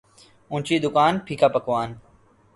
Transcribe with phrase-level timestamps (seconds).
[0.51, 1.89] اونچی دکان پھیکا پکوان